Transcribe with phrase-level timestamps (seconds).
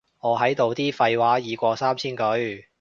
[0.19, 2.65] 我喺度啲廢話已過三千句